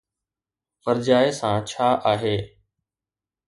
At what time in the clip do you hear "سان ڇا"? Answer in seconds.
1.39-1.87